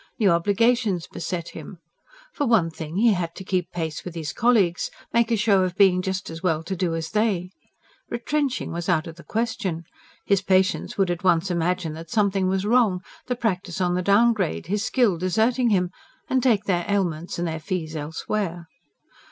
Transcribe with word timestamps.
New 0.17 0.31
obligations 0.31 1.05
beset 1.05 1.49
him. 1.49 1.77
For 2.33 2.47
one 2.47 2.71
thing, 2.71 2.95
he 2.97 3.13
had 3.13 3.35
to 3.35 3.43
keep 3.43 3.69
pace 3.71 4.03
with 4.03 4.15
his 4.15 4.33
colleagues; 4.33 4.89
make 5.13 5.29
a 5.29 5.35
show 5.37 5.61
of 5.61 5.75
being 5.77 6.01
just 6.01 6.31
as 6.31 6.41
well 6.41 6.63
to 6.63 6.75
do 6.75 6.95
as 6.95 7.11
they. 7.11 7.51
Retrenching 8.09 8.71
was 8.71 8.89
out 8.89 9.05
of 9.05 9.15
the 9.17 9.23
question. 9.23 9.83
His 10.25 10.41
patients 10.41 10.97
would 10.97 11.11
at 11.11 11.23
once 11.23 11.51
imagine 11.51 11.93
that 11.93 12.09
something 12.09 12.47
was 12.47 12.65
wrong 12.65 13.01
the 13.27 13.35
practice 13.35 13.79
on 13.79 13.93
the 13.93 14.01
downgrade, 14.01 14.65
his 14.65 14.83
skill 14.83 15.19
deserting 15.19 15.69
him 15.69 15.91
and 16.27 16.41
take 16.41 16.63
their 16.63 16.83
ailments 16.89 17.37
and 17.37 17.47
their 17.47 17.59
fees 17.59 17.95
elsewhere. 17.95 18.65